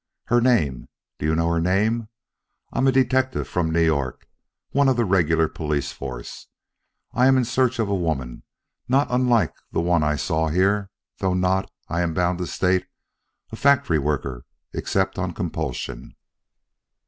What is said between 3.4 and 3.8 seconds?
from